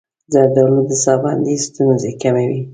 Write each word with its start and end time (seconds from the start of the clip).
زردآلو 0.33 0.79
د 0.89 0.91
ساه 1.03 1.17
بندۍ 1.23 1.55
ستونزې 1.67 2.11
کموي. 2.21 2.59